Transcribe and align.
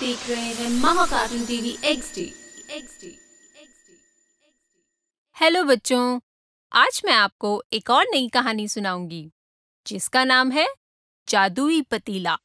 देख 0.00 0.28
रहे 0.28 0.52
हैं 0.54 0.68
महाकार्टून 0.70 1.44
TV 1.46 1.76
X 1.84 2.14
D 2.14 2.22
X 2.70 2.96
D 3.00 3.08
hello 5.36 5.62
बच्चों, 5.64 6.20
आज 6.72 7.00
मैं 7.04 7.12
आपको 7.12 7.62
एक 7.72 7.90
और 7.90 8.04
नई 8.04 8.28
कहानी 8.28 8.68
सुनाऊँगी, 8.68 9.30
जिसका 9.86 10.24
नाम 10.24 10.50
है 10.50 10.66
जादुई 11.28 11.80
पतीला। 11.82 12.36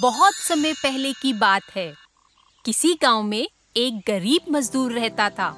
बहुत 0.00 0.34
समय 0.34 0.72
पहले 0.72 1.12
की 1.12 1.32
बात 1.32 1.62
है। 1.76 1.92
किसी 2.64 2.94
गाँव 3.02 3.22
में 3.22 3.48
एक 3.76 4.00
गरीब 4.06 4.52
मजदूर 4.52 4.92
रहता 4.92 5.30
था। 5.30 5.50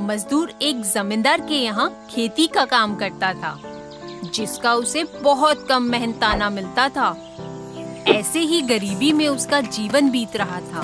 मजदूर 0.00 0.58
एक 0.62 0.82
जमींदार 0.82 1.40
के 1.40 1.54
यहाँ 1.54 2.08
खेती 2.10 2.46
का 2.46 2.64
काम 2.64 2.96
करता 2.96 3.32
था, 3.34 3.56
जिसका 4.24 4.74
उसे 4.74 5.04
बहुत 5.04 5.66
कम 5.68 5.82
मेहनताना 5.82 6.50
मिलता 6.50 6.88
था। 6.88 7.29
ऐसे 8.10 8.40
ही 8.40 8.60
गरीबी 8.62 9.12
में 9.12 9.26
उसका 9.28 9.60
जीवन 9.60 10.10
बीत 10.10 10.36
रहा 10.36 10.60
था। 10.62 10.82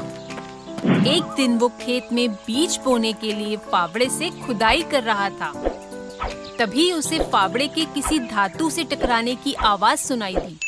एक 1.09 1.35
दिन 1.37 1.57
वो 1.59 1.69
खेत 1.81 2.13
में 2.13 2.29
बीज 2.31 2.79
बोने 2.85 3.13
के 3.13 3.33
लिए 3.33 3.57
फावड़े 3.71 4.09
से 4.11 4.31
खुदाई 4.43 4.83
कर 4.83 5.03
रहा 5.03 5.29
था। 5.31 5.53
तभी 6.59 6.91
उसे 6.93 7.19
फावड़े 7.33 7.67
के 7.69 7.85
किसी 7.85 8.19
धातु 8.19 8.71
से 8.71 8.85
टकराने 8.85 9.35
की 9.35 9.55
आवाज़ 9.65 9.99
सुनाई 9.99 10.37
दी। 10.37 10.59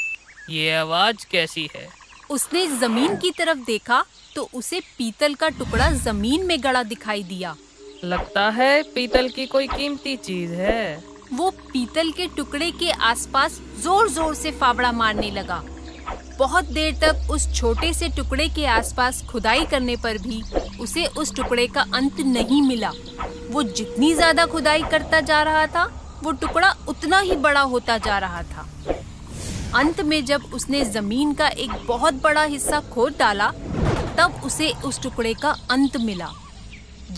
ये 0.50 0.74
आवाज़ 0.76 1.26
कैसी 1.30 1.68
है? 1.76 1.86
उसने 2.30 2.66
ज़मीन 2.78 3.16
की 3.16 3.30
तरफ़ 3.30 3.58
देखा 3.58 4.04
तो 4.34 4.48
उसे 4.54 4.80
पीतल 4.98 5.34
का 5.34 5.48
टुकड़ा 5.48 5.90
ज़मीन 5.92 6.46
में 6.46 6.58
गड़ा 6.62 6.82
दिखाई 6.82 7.22
दिया। 7.22 7.56
लगता 8.04 8.48
है 8.50 8.82
पीतल 8.94 9.28
की 9.28 9.46
कोई 9.46 9.66
कीमती 9.68 10.16
चीज़ 10.18 10.52
है। 10.52 11.02
वो 11.32 11.50
पीतल 11.72 12.10
के 12.10 12.26
टुकड़े 12.26 12.70
के 12.70 12.90
आसपास 12.90 13.60
ज़ोर 13.82 14.08
ज़ोर 14.08 14.34
से 14.34 14.50
फावड़ा 14.50 14.92
मारने 14.92 15.30
लगा। 15.30 15.62
बहुत 16.38 16.64
देर 16.64 16.94
तक 16.94 17.30
उस 17.30 17.52
छोटे 17.54 17.92
से 17.94 18.08
टुकड़े 18.08 18.48
के 18.48 18.64
आसपास 18.66 19.22
खुदाई 19.22 19.64
करने 19.66 19.96
पर 19.96 20.18
भी 20.18 20.42
उसे 20.80 21.06
उस 21.18 21.34
टुकड़े 21.34 21.66
का 21.66 21.80
अंत 21.94 22.20
नहीं 22.26 22.60
मिला। 22.62 22.92
वो 23.50 23.62
जितनी 23.62 24.12
ज़्यादा 24.14 24.44
खुदाई 24.46 24.82
करता 24.82 25.20
जा 25.20 25.42
रहा 25.42 25.66
था, 25.66 25.84
वो 26.24 26.32
टुकड़ा 26.32 26.70
उतना 26.88 27.18
ही 27.18 27.36
बड़ा 27.36 27.60
होता 27.62 27.98
जा 27.98 28.18
रहा 28.18 28.42
था। 28.42 28.66
अंत 29.74 30.00
में 30.00 30.24
जब 30.24 30.44
उसने 30.54 30.84
ज़मीन 30.84 31.32
का 31.32 31.48
एक 31.48 31.70
बहुत 31.86 32.22
बड़ा 32.22 32.42
हिस्सा 32.44 32.80
खोद 32.92 33.16
डाला, 33.18 33.50
तब 34.18 34.40
उसे 34.44 34.72
उस 34.84 35.02
टुकड़े 35.02 35.34
का 35.34 35.50
अंत 35.70 35.96
मिला। 35.96 36.30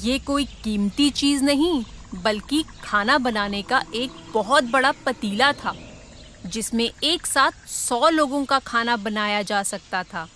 ये 0.02 0.18
कोई 0.18 0.44
कीमती 0.64 1.10
चीज़ 1.10 1.44
नहीं, 1.44 1.82
बल्कि 2.24 2.64
खाना 2.84 3.18
बनाने 3.18 3.62
का 3.62 3.82
एक 3.94 4.10
बहुत 4.34 4.64
बड़ा 4.64 4.92
पतीला 5.06 5.52
था। 5.54 5.74
जिसमें 6.46 6.90
एक 7.04 7.26
साथ 7.26 7.68
सौ 7.68 8.08
लोगों 8.08 8.44
का 8.44 8.58
खाना 8.58 8.96
बनाया 8.96 9.42
जा 9.42 9.62
सकता 9.62 10.02
था। 10.02 10.28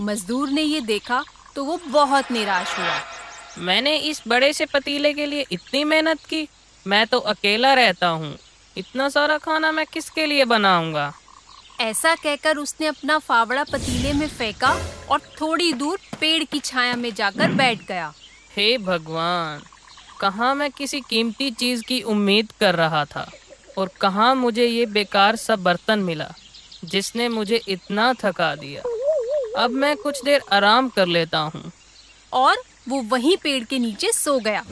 मजदूर 0.00 0.50
ने 0.50 0.62
ये 0.62 0.80
देखा 0.80 1.22
तो 1.56 1.64
वो 1.64 1.80
बहुत 1.86 2.30
निराश 2.32 2.78
हुआ। 2.78 3.00
मैंने 3.58 3.96
इस 3.96 4.22
बड़े 4.28 4.52
से 4.52 4.66
पतीले 4.66 5.12
के 5.14 5.26
लिए 5.26 5.46
इतनी 5.52 5.84
मेहनत 5.84 6.20
की 6.20 6.48
मैं 6.86 7.06
तो 7.06 7.18
अकेला 7.18 7.74
रहता 7.74 8.08
हूँ। 8.08 8.36
इतना 8.76 9.08
सारा 9.08 9.38
खाना 9.38 9.72
मैं 9.72 9.86
किसके 9.86 10.26
लिए 10.26 10.44
बनाऊँगा? 10.44 11.12
ऐसा 11.80 12.14
कहकर 12.14 12.56
उसने 12.56 12.86
अपना 12.86 13.18
फावड़ा 13.18 13.64
पतीले 13.64 14.12
में 14.12 14.28
फेंका 14.28 14.70
और 15.10 15.20
थोड़ी 15.40 15.72
दूर 15.72 15.98
पेड़ 16.20 16.44
की 16.44 16.58
छाया 16.58 16.96
में 16.96 17.14
जाकर 17.14 17.52
बैठ 17.52 17.86
गया। 17.88 18.12
हे 18.56 18.78
भगवान 18.78 19.62
कहाँ 20.20 20.54
मैं 20.54 20.70
किसी 20.70 21.00
कीमती 21.00 21.50
चीज़ 21.50 21.82
की 21.82 22.00
उम्मीद 22.02 22.52
कर 22.60 22.74
रहा 22.74 23.04
था? 23.04 23.30
और 23.80 23.90
कहाँ 24.00 24.34
मुझे 24.34 24.66
ये 24.66 24.86
बेकार 24.86 25.36
सा 25.36 25.56
बर्तन 25.56 25.98
मिला, 25.98 26.32
जिसने 26.84 27.28
मुझे 27.28 27.60
इतना 27.68 28.12
थका 28.14 28.54
दिया। 28.54 28.82
अब 29.56 29.70
मैं 29.70 29.96
कुछ 29.96 30.22
देर 30.24 30.42
आराम 30.52 30.88
कर 30.88 31.06
लेता 31.06 31.38
हूँ। 31.38 31.70
और 32.32 32.56
वो 32.88 33.00
वहीं 33.02 33.36
पेड़ 33.36 33.62
के 33.64 33.78
नीचे 33.78 34.12
सो 34.12 34.38
गया। 34.38 34.64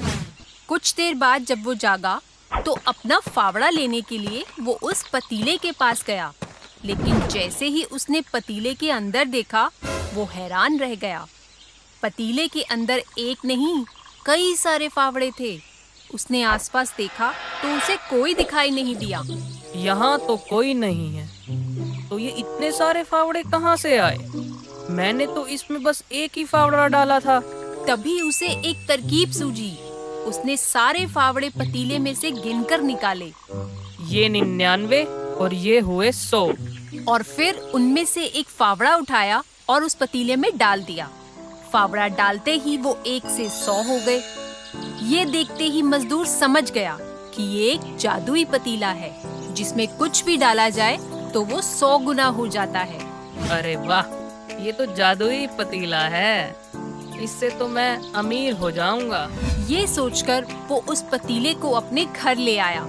कुछ 0.68 0.94
देर 0.94 1.14
बाद 1.14 1.44
जब 1.44 1.64
वो 1.64 1.74
जागा 1.74 2.20
तो 2.50 2.72
अपना 2.86 3.18
फावड़ा 3.18 3.68
लेने 3.70 4.00
के 4.00 4.18
लिए 4.18 4.44
वो 4.60 4.72
उस 4.82 5.02
पतीले 5.08 5.56
के 5.56 5.72
पास 5.72 6.04
गया। 6.06 6.32
लेकिन 6.84 7.26
जैसे 7.28 7.66
ही 7.66 7.82
उसने 7.84 8.20
पतीले 8.32 8.74
के 8.74 8.90
अंदर 8.90 9.24
देखा, 9.24 9.70
वो 10.14 10.24
हैरान 10.24 10.78
रह 10.78 10.94
गया। 10.94 11.26
पतीले 12.02 12.46
के 12.48 12.62
अंदर 12.62 13.02
एक 13.18 13.44
नहीं, 13.44 13.84
कई 14.26 14.54
सारे 14.56 14.88
फावड़े 14.88 15.30
थे। 15.40 15.67
उसने 16.14 16.42
आसपास 16.42 16.94
देखा 16.96 17.30
तो 17.62 17.76
उसे 17.76 17.96
कोई 17.96 18.34
दिखाई 18.34 18.70
नहीं 18.70 18.96
दिया। 18.96 19.22
यहाँ 19.76 20.18
तो 20.18 20.36
कोई 20.36 20.74
नहीं 20.74 21.14
है। 21.14 21.26
तो 22.08 22.18
ये 22.18 22.30
इतने 22.30 22.72
सारे 22.72 23.02
फावड़े 23.02 23.42
कहाँ 23.42 23.76
से 23.76 23.96
आए? 23.98 24.18
मैंने 24.90 25.26
तो 25.26 25.46
इसमें 25.46 25.82
बस 25.82 26.04
एक 26.12 26.30
ही 26.36 26.44
फावड़ा 26.44 26.86
डाला 26.88 27.20
था। 27.20 27.40
तभी 27.88 28.20
उसे 28.20 28.46
एक 28.46 28.86
तरकीब 28.88 29.30
सूझी। 29.30 29.70
उसने 30.26 30.56
सारे 30.56 31.06
फावड़े 31.06 31.48
पतीले 31.48 31.98
में 31.98 32.14
से 32.14 32.30
गिनकर 32.30 32.80
निकाले। 32.80 33.32
ये 34.06 34.28
निन्यानवे 34.28 35.04
और 35.40 35.54
ये 35.54 35.80
हुए 35.80 36.12
सौ। 36.12 36.52
और 37.08 37.22
फिर 37.22 37.54
उनमें 37.74 38.04
से 38.04 38.24
एक 38.24 38.48
फावड़ा 38.48 38.96
उठाया 38.96 39.42
और 39.68 39.84
उस 39.84 39.94
पतीले 39.94 40.36
में 40.36 40.50
डाल 40.58 40.82
दिया। 40.82 41.10
फावड़ा 41.72 42.08
डालते 42.08 42.52
ही 42.54 42.76
वो 42.76 42.98
एक 43.06 43.22
से 43.26 43.48
सौ 43.48 43.82
हो 43.82 43.98
गए। 44.06 44.20
ये 45.08 45.24
देखते 45.24 45.64
ही 45.64 45.80
मजदूर 45.82 46.26
समझ 46.26 46.70
गया 46.70 46.96
कि 47.34 47.42
ये 47.42 47.70
एक 47.72 47.96
जादुई 47.98 48.44
पतीला 48.44 48.88
है। 48.88 49.10
जिसमें 49.54 49.86
कुछ 49.88 50.24
भी 50.24 50.36
डाला 50.36 50.68
जाए 50.68 50.96
तो 51.34 51.42
वो 51.42 51.60
सौ 51.62 51.96
गुना 51.98 52.24
हो 52.28 52.46
जाता 52.48 52.80
है। 52.80 52.98
अरे 53.50 53.74
वाह 53.78 54.64
ये 54.64 54.72
तो 54.72 54.86
जादुई 54.94 55.46
पतीला 55.58 56.00
है। 56.08 56.56
इससे 57.22 57.50
तो 57.50 57.68
मैं 57.68 58.12
अमीर 58.14 58.52
हो 58.54 58.70
जाऊँगा। 58.70 59.28
ये 59.68 59.86
सोचकर 59.86 60.46
वो 60.68 60.82
उस 60.88 61.02
पतीले 61.12 61.54
को 61.54 61.70
अपने 61.72 62.04
घर 62.06 62.36
ले 62.38 62.56
आया। 62.58 62.82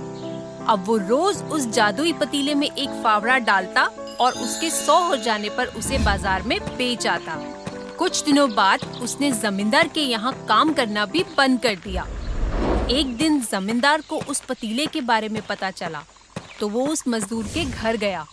अब 0.70 0.84
वो 0.88 0.98
रोज 1.00 1.42
उस 1.44 1.68
जादुई 1.70 2.14
पतीले 2.16 2.56
में 2.56 2.68
एक 2.68 3.02
फावड़ा 3.04 3.38
डालता 3.42 3.90
और 4.22 4.34
उसके 4.40 4.70
सौ 4.72 5.00
हो 5.04 5.16
जाने 5.18 5.50
पर 5.50 5.68
उसे 5.78 5.98
बाज़ार 5.98 6.44
में 6.44 6.60
बेच 6.68 7.08
आता। 7.08 7.40
कुछ 8.00 8.24
दिनों 8.24 8.50
बाद 8.56 8.84
उसने 9.02 9.32
जमींदार 9.32 9.88
के 9.88 10.02
यहाँ 10.02 10.34
काम 10.50 10.72
करना 10.74 11.06
भी 11.06 11.24
बंद 11.38 11.60
कर 11.62 11.76
दिया। 11.78 12.06
एक 12.92 13.16
दिन 13.18 13.40
जमींदार 13.42 14.02
को 14.02 14.20
उस 14.24 14.40
पतीले 14.42 14.86
के 14.86 15.02
बारे 15.04 15.30
में 15.30 15.42
पता 15.48 15.72
चला 15.72 16.04
तो 16.60 16.70
वो 16.70 16.86
उस 16.88 17.04
मजदूर 17.08 17.46
के 17.54 17.66
घर 17.66 17.98
गया। 17.98 18.26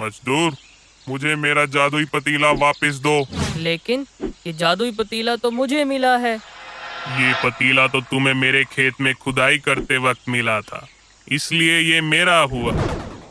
मजदूर 0.00 0.56
मुझे 1.06 1.34
मेरा 1.36 1.64
जादुई 1.66 2.04
पतीला 2.14 2.50
वापस 2.60 3.00
दो। 3.02 3.18
लेकिन 3.58 4.06
ये 4.46 4.52
जादुई 4.54 4.92
पतीला 4.92 5.36
तो 5.36 5.50
मुझे 5.50 5.84
मिला 5.84 6.16
है। 6.18 6.34
ये 6.36 7.34
पतीला 7.44 7.86
तो 7.88 8.00
तुम्हें 8.06 8.34
मेरे 8.36 8.64
खेत 8.66 9.00
में 9.00 9.14
खुदाई 9.16 9.58
करते 9.58 9.98
वक्त 10.08 10.28
मिला 10.28 10.60
था 10.62 10.86
इसलिए 11.26 11.78
ये 11.82 12.00
मेरा 12.06 12.40
हुआ। 12.52 12.72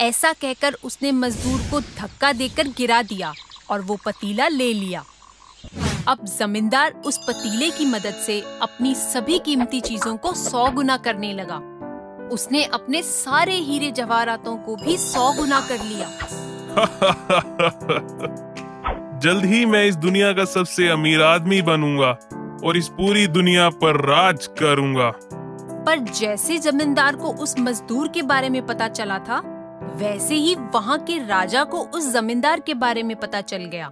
ऐसा 0.01 0.33
कहकर 0.33 0.77
उसने 0.83 1.11
मजदूर 1.17 1.69
को 1.71 1.79
धक्का 1.97 2.31
देकर 2.35 2.67
गिरा 2.77 3.01
दिया 3.03 3.33
और 3.69 3.81
वो 3.81 3.97
पतीला 4.05 4.47
ले 4.47 4.73
लिया। 4.73 5.03
अब 6.07 6.25
जमींदार 6.25 6.93
उस 7.05 7.17
पतीले 7.17 7.69
की 7.69 7.85
मदद 7.85 8.13
से 8.25 8.39
अपनी 8.61 8.95
सभी 8.95 9.39
कीमती 9.39 9.81
चीज़ों 9.81 10.17
को 10.17 10.33
सौ 10.33 10.69
गुना 10.71 10.97
करने 10.97 11.33
लगा। 11.33 11.55
उसने 12.29 12.63
अपने 12.63 13.01
सारे 13.01 13.53
हीरे 13.53 13.91
जवाहरातों 13.91 14.55
को 14.57 14.75
भी 14.75 14.97
सौ 14.97 15.31
गुना 15.33 15.59
कर 15.61 15.83
लिया। 15.83 16.07
जल्द 19.19 19.45
ही 19.45 19.65
मैं 19.65 19.85
इस 19.85 19.95
दुनिया 19.95 20.31
का 20.33 20.45
सबसे 20.45 20.87
अमीर 20.87 21.21
आदमी 21.21 21.61
बनूँगा 21.61 22.11
और 22.63 22.77
इस 22.77 22.87
पूरी 22.87 23.27
दुनिया 23.27 23.69
पर 23.69 24.01
राज 24.05 24.47
करूँगा। 24.47 25.11
पर 25.85 25.99
जैसे 25.99 26.57
जमींदार 26.57 27.15
को 27.15 27.33
उस 27.33 27.59
मजदूर 27.59 28.07
के 28.07 28.21
बारे 28.21 28.49
में 28.49 28.65
पता 28.65 28.87
चला 28.87 29.19
था 29.19 29.41
वैसे 29.95 30.35
ही 30.35 30.55
वहाँ 30.55 30.97
के 30.99 31.17
राजा 31.17 31.63
को 31.63 31.77
उस 31.77 32.11
जमींदार 32.13 32.59
के 32.59 32.73
बारे 32.73 33.03
में 33.03 33.15
पता 33.15 33.41
चल 33.41 33.65
गया। 33.65 33.91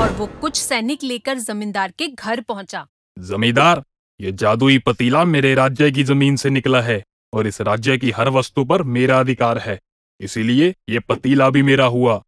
और 0.00 0.12
वो 0.12 0.26
कुछ 0.40 0.56
सैनिक 0.56 1.02
लेकर 1.02 1.38
जमींदार 1.38 1.92
के 1.98 2.06
घर 2.08 2.40
पहुँचा। 2.40 2.86
जमींदार 3.16 3.82
ये 4.20 4.30
जादुई 4.32 4.78
पतीला 4.78 5.24
मेरे 5.24 5.54
राज्य 5.54 5.90
की 5.90 6.04
ज़मीन 6.04 6.36
से 6.36 6.50
निकला 6.50 6.80
है 6.80 7.02
और 7.32 7.46
इस 7.46 7.60
राज्य 7.60 7.96
की 7.98 8.10
हर 8.10 8.28
वस्तु 8.28 8.64
पर 8.64 8.82
मेरा 8.88 9.18
अधिकार 9.20 9.58
है। 9.58 9.78
इसीलिए 10.20 10.74
ये 10.88 10.98
पतीला 11.00 11.48
भी 11.50 11.62
मेरा 11.62 11.84
हुआ। 11.86 12.20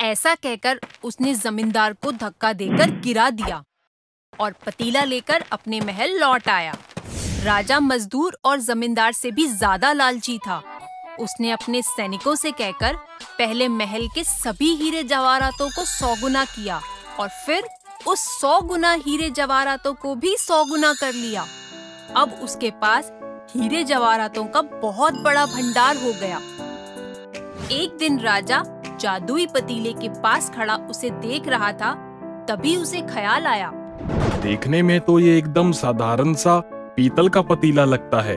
ऐसा 0.00 0.34
कहकर 0.34 0.80
उसने 1.04 1.34
जमींदार 1.34 1.92
को 1.92 2.12
धक्का 2.12 2.52
देकर 2.52 2.90
गिरा 3.00 3.28
दिया 3.30 3.62
और 4.32 4.54
पतीला 4.66 5.02
लेकर 5.04 5.44
अपने 5.52 5.80
महल 5.80 6.18
लौट 6.20 6.48
आया। 6.48 6.74
राजा 7.44 7.80
मजदूर 7.80 8.38
और 8.44 8.60
जमींदार 8.60 9.12
से 9.12 9.30
भी 9.30 9.46
ज़्यादा 9.46 9.92
लालची 9.92 10.38
था। 10.38 10.62
उसने 11.20 11.50
अपने 11.50 11.82
सैनिकों 11.82 12.34
से 12.34 12.50
कहकर 12.52 12.96
पहले 13.38 13.68
महल 13.70 14.06
के 14.08 14.24
सभी 14.24 14.74
हीरे 14.76 15.02
जवाहरातों 15.04 15.68
को 15.68 15.84
सौगुना 15.86 16.44
किया। 16.46 16.80
और 17.20 17.28
फिर 17.46 17.64
उस 18.06 18.20
सौ 18.40 18.60
गुना 18.60 18.92
हीरे 18.92 19.30
जवाहरातों 19.30 19.94
को 19.94 20.14
भी 20.14 20.36
सौ 20.36 20.64
गुना 20.64 20.92
कर 20.92 21.12
लिया। 21.12 21.44
अब 22.16 22.38
उसके 22.42 22.70
पास 22.70 23.12
हीरे 23.56 23.82
जवाहरातों 23.84 24.44
का 24.44 24.62
बहुत 24.62 25.14
बड़ा 25.14 25.44
भंडार 25.46 25.96
हो 25.96 26.12
गया। 26.20 26.38
एक 27.72 27.96
दिन 27.98 28.18
राजा 28.20 28.62
जादुई 29.00 29.46
पतीले 29.46 29.92
के 29.92 30.08
पास 30.20 30.50
खड़ा 30.50 30.76
उसे 30.90 31.10
देख 31.10 31.48
रहा 31.48 31.72
था, 31.72 31.92
तभी 32.48 32.76
उसे 32.76 33.00
ख्याल 33.00 33.46
आया। 33.46 33.70
देखने 34.42 34.82
में 34.82 35.00
तो 35.00 35.18
ये 35.20 35.36
एकदम 35.38 35.72
साधारण 35.72 36.34
सा 36.34 36.58
पीतल 36.96 37.28
का 37.28 37.42
पतीला 37.42 37.84
लगता 37.84 38.20
है। 38.20 38.36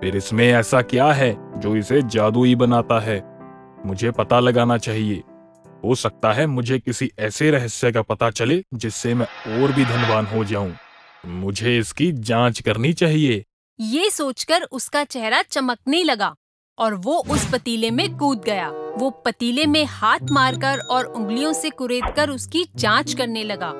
फिर 0.00 0.16
इसमें 0.16 0.46
ऐसा 0.52 0.82
क्या 0.82 1.12
है 1.12 1.34
जो 1.60 1.76
इसे 1.76 2.02
जादुई 2.02 2.54
बनाता 2.54 3.00
है? 3.00 3.22
मुझे 3.86 4.10
पता 4.10 4.40
लगाना 4.40 4.78
चाहिए। 4.78 5.22
हो 5.84 5.94
सकता 5.94 6.32
है 6.32 6.46
मुझे 6.46 6.78
किसी 6.78 7.10
ऐसे 7.18 7.50
रहस्य 7.50 7.92
का 7.92 8.02
पता 8.02 8.30
चले 8.30 8.62
जिससे 8.74 9.14
मैं 9.14 9.26
और 9.60 9.72
भी 9.72 9.84
धनवान 9.84 10.26
हो 10.26 10.44
जाऊँ। 10.44 10.72
मुझे 11.26 11.78
इसकी 11.78 12.12
जाँच 12.12 12.60
करनी 12.60 12.92
चाहिए। 12.92 13.44
ये 13.80 14.10
सोचकर 14.10 14.62
उसका 14.62 15.04
चेहरा 15.04 15.42
चमकने 15.42 16.02
लगा 16.02 16.34
और 16.78 16.94
वो 16.94 17.16
उस 17.30 17.46
पतीले 17.52 17.90
में 17.90 18.16
कूद 18.16 18.42
गया। 18.42 18.68
वो 18.70 19.10
पतीले 19.10 19.66
में 19.66 19.84
हाथ 19.84 20.30
मारकर 20.30 20.78
और 20.78 21.04
उंगलियों 21.04 21.52
से 21.52 21.70
कुरेदकर 21.70 22.30
उसकी 22.30 22.66
जाँच 22.76 23.14
करने 23.14 23.44
लगा। 23.44 23.72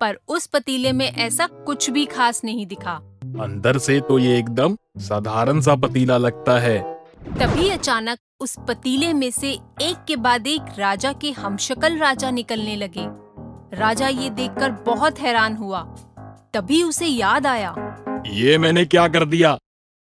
पर 0.00 0.18
उस 0.28 0.46
पतीले 0.46 0.92
में 0.92 1.06
ऐसा 1.06 1.46
कुछ 1.46 1.90
भी 1.90 2.04
खास 2.04 2.40
नहीं 2.44 2.66
दिखा। 2.66 2.92
अंदर 3.40 3.78
से 3.78 4.00
तो 4.00 4.18
ये 4.18 4.38
एकदम 4.38 4.76
साधारण 4.98 5.60
सा 5.60 5.74
पतीला 5.74 6.16
लगता 6.16 6.58
है। 6.58 6.78
तभी 7.38 7.68
अचानक 7.68 8.18
उस 8.42 8.54
पतीले 8.68 9.12
में 9.12 9.30
से 9.30 9.50
एक 9.82 10.04
के 10.08 10.16
बाद 10.16 10.46
एक 10.46 10.78
राजा 10.78 11.12
के 11.12 11.30
हमशकल 11.30 11.98
राजा 11.98 12.30
निकलने 12.30 12.74
लगे। 12.76 13.04
राजा 13.78 14.08
ये 14.08 14.30
देखकर 14.30 14.70
बहुत 14.86 15.20
हैरान 15.20 15.56
हुआ। 15.56 15.82
तभी 16.54 16.82
उसे 16.82 17.06
याद 17.06 17.46
आया। 17.46 17.74
ये 18.26 18.58
मैंने 18.58 18.84
क्या 18.84 19.06
कर 19.08 19.24
दिया? 19.24 19.56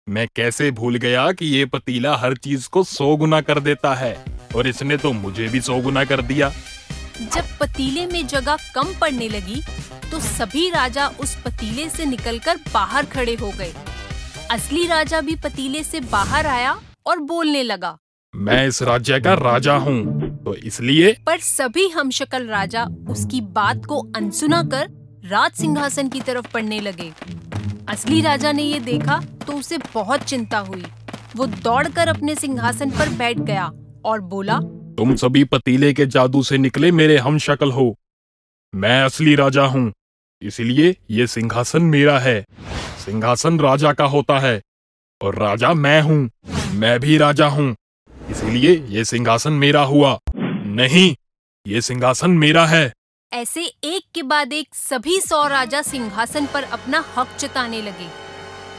मैं 0.07 0.27
कैसे 0.35 0.71
भूल 0.71 0.95
गया 0.95 1.31
कि 1.31 1.45
ये 1.45 1.65
पतीला 1.65 2.15
हर 2.17 2.37
चीज़ 2.37 2.69
को 2.69 2.83
सौ 2.83 3.15
गुना 3.17 3.41
कर 3.41 3.59
देता 3.59 3.93
है 3.95 4.15
और 4.55 4.67
इसने 4.67 4.97
तो 4.97 5.13
मुझे 5.13 5.47
भी 5.47 5.61
सौ 5.61 5.81
गुना 5.81 6.03
कर 6.05 6.21
दिया। 6.21 6.49
जब 7.33 7.57
पतीले 7.61 8.05
में 8.05 8.27
जगह 8.27 8.57
कम 8.75 8.99
पड़ने 9.01 9.29
लगी 9.29 9.61
तो 10.11 10.19
सभी 10.19 10.69
राजा 10.69 11.07
उस 11.19 11.35
पतीले 11.35 11.89
से 11.89 12.05
निकलकर 12.05 12.59
बाहर 12.73 13.05
खड़े 13.05 13.35
हो 13.35 13.51
गए। 13.57 13.73
असली 14.51 14.87
राजा 14.87 15.21
भी 15.21 15.35
पतीले 15.35 15.83
से 15.83 15.99
बाहर 16.11 16.47
आया 16.47 16.79
और 17.05 17.19
बोलने 17.19 17.63
लगा। 17.63 17.97
मैं 18.33 18.67
इस 18.67 18.81
राज्य 18.81 19.19
का 19.19 19.33
राजा 19.33 19.73
हूँ 19.75 20.29
तो 20.43 20.53
इसलिए 20.55 21.11
पर 21.25 21.39
सभी 21.39 21.87
हमशक्ल 21.89 22.45
राजा 22.47 22.83
उसकी 23.09 23.39
बात 23.53 23.85
को 23.85 23.99
अनसुना 24.15 24.61
कर 24.63 24.87
राज 25.25 25.51
सिंहासन 25.51 26.09
की 26.09 26.21
तरफ़ 26.21 26.47
पढ़ने 26.53 26.79
लगे। 26.79 27.11
असली 27.89 28.21
राजा 28.21 28.51
ने 28.51 28.63
ये 28.63 28.79
देखा 28.79 29.19
तो 29.45 29.53
उसे 29.53 29.77
बहुत 29.93 30.23
चिंता 30.23 30.57
हुई। 30.59 30.83
वो 31.35 31.45
दौड़कर 31.47 32.07
अपने 32.07 32.35
सिंहासन 32.35 32.91
पर 32.91 33.09
बैठ 33.17 33.39
गया 33.39 33.65
और 34.05 34.21
बोला 34.23 34.59
तुम 34.97 35.15
सभी 35.15 35.43
पतीले 35.45 35.93
के 35.93 36.05
जादू 36.07 36.43
से 36.43 36.57
निकले 36.57 36.91
मेरे 36.91 37.17
हम 37.17 37.37
शक्ल 37.39 37.71
हो। 37.71 37.93
मैं 38.73 39.01
असली 39.03 39.35
राजा 39.35 39.65
हूँ 39.65 39.91
इसलिए 40.41 40.95
ये 41.11 41.27
सिंहासन 41.27 41.83
मेरा 41.87 42.17
है। 42.19 42.43
सिंहासन 43.05 43.59
राजा 43.59 43.93
का 43.93 44.05
होता 44.07 44.39
है 44.39 44.59
और 45.21 45.35
राजा 45.37 45.73
मैं 45.75 46.01
हूँ 46.01 46.29
मैं 46.73 46.99
भी 46.99 47.17
राजा 47.17 47.47
हूँ। 47.49 47.75
इसीलिए 48.31 48.85
ये 48.87 49.05
सिंहासन 49.05 49.53
मेरा 49.53 49.81
हुआ। 49.83 50.19
नहीं 50.35 51.15
ये 51.67 51.81
सिंहासन 51.81 52.31
मेरा 52.31 52.65
है। 52.65 52.93
ऐसे 53.33 53.63
एक 53.63 54.03
के 54.15 54.23
बाद 54.23 54.53
एक 54.53 54.75
सभी 54.75 55.19
सौ 55.19 55.47
राजा 55.47 55.81
सिंहासन 55.81 56.45
पर 56.45 56.63
अपना 56.63 57.05
हक 57.17 57.27
जताने 57.39 57.81
लगे। 57.81 58.07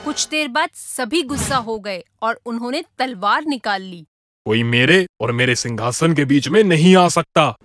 कुछ 0.04 0.28
देर 0.28 0.48
बाद 0.48 0.68
सभी 0.74 1.22
गुस्सा 1.22 1.56
हो 1.56 1.78
गए 1.78 2.02
और 2.22 2.40
उन्होंने 2.46 2.82
तलवार 2.98 3.44
निकाल 3.44 3.82
ली। 3.82 4.06
कोई 4.46 4.62
मेरे 4.62 5.06
और 5.20 5.32
मेरे 5.32 5.54
सिंहासन 5.54 6.14
के 6.14 6.24
बीच 6.24 6.48
में 6.48 6.64
नहीं 6.64 6.96
आ 6.96 7.08
सकता। 7.08 7.56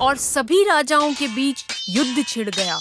और 0.00 0.16
सभी 0.16 0.64
राजाओं 0.64 1.12
के 1.14 1.28
बीच 1.28 1.64
युद्ध 1.88 2.24
छिड़ 2.26 2.50
गया। 2.50 2.78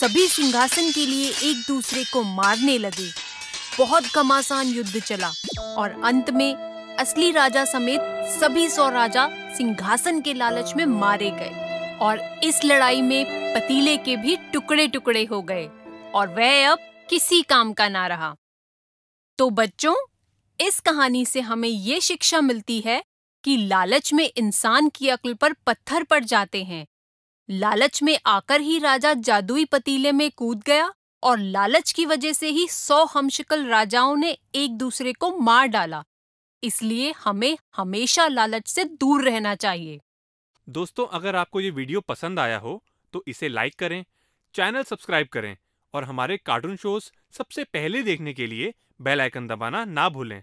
सभी 0.00 0.26
सिंहासन 0.26 0.92
के 0.92 1.06
लिए 1.06 1.28
एक 1.28 1.64
दूसरे 1.68 2.04
को 2.04 2.22
मारने 2.22 2.78
लगे। 2.78 3.10
बहुत 3.78 4.04
घमासान 4.16 4.66
युद्ध 4.66 5.00
चला 5.00 5.30
और 5.76 6.00
अंत 6.04 6.30
में 6.30 6.73
असली 7.00 7.30
राजा 7.32 7.64
समेत 7.64 8.00
सभी 8.30 8.68
सौ 8.70 8.88
राजा 8.90 9.26
सिंहासन 9.56 10.20
के 10.20 10.34
लालच 10.34 10.74
में 10.76 10.84
मारे 10.86 11.30
गए 11.30 11.96
और 12.00 12.18
इस 12.44 12.60
लड़ाई 12.64 13.02
में 13.02 13.24
पतीले 13.54 13.96
के 13.96 14.16
भी 14.16 14.36
टुकड़े 14.52 14.86
टुकड़े 14.88 15.24
हो 15.24 15.40
गए 15.42 15.66
और 16.14 16.28
वह 16.28 16.70
अब 16.70 16.78
किसी 17.10 17.42
काम 17.42 17.72
का 17.72 17.88
ना 17.88 18.06
रहा। 18.06 18.34
तो 19.38 19.50
बच्चों, 19.50 19.94
इस 20.58 20.80
कहानी 20.80 21.24
से 21.26 21.40
हमें 21.40 21.68
ये 21.68 22.00
शिक्षा 22.00 22.40
मिलती 22.40 22.80
है 22.80 23.02
कि 23.44 23.56
लालच 23.56 24.12
में 24.12 24.30
इंसान 24.36 24.88
की 24.88 25.08
अक्ल 25.08 25.34
पर 25.34 25.52
पत्थर 25.66 26.02
पड़ 26.02 26.24
जाते 26.24 26.64
हैं। 26.64 26.86
लालच 27.48 28.02
में 28.02 28.18
आकर 28.26 28.60
ही 28.60 28.78
राजा 28.78 29.14
जादुई 29.14 29.64
पतीले 29.64 30.12
में 30.12 30.30
कूद 30.30 30.62
गया 30.66 30.92
और 31.22 31.38
लालच 31.38 31.92
की 31.92 32.06
वजह 32.06 32.32
से 32.32 32.48
ही 32.48 32.68
सौ 32.68 33.04
हमशकल 33.04 33.66
राजाओं 33.66 34.16
ने 34.16 34.36
एक 34.54 34.78
दूसरे 34.78 35.12
को 35.12 35.36
मार 35.38 35.66
डाला। 35.66 36.04
इसलिए 36.64 37.12
हमें 37.18 37.56
हमेशा 37.76 38.26
लालच 38.28 38.68
से 38.68 38.84
दूर 38.84 39.24
रहना 39.24 39.54
चाहिए। 39.56 40.00
दोस्तों, 40.68 41.06
अगर 41.08 41.36
आपको 41.36 41.60
ये 41.60 41.70
वीडियो 41.72 42.00
पसंद 42.02 42.38
आया 42.38 42.58
हो 42.58 42.82
तो 43.14 43.22
इसे 43.28 43.48
लाइक 43.48 43.74
करें, 43.78 44.04
चैनल 44.54 44.82
सब्सक्राइब 44.82 45.28
करें 45.32 45.56
और 45.94 46.04
हमारे 46.04 46.36
कार्टून 46.36 46.76
शोज़ 46.76 47.10
सबसे 47.34 47.64
पहले 47.66 48.02
देखने 48.02 48.32
के 48.34 48.46
लिए 48.46 48.72
बेल 49.00 49.20
आइकन 49.20 49.46
दबाना 49.46 49.84
ना 49.86 50.08
भूलें। 50.08 50.42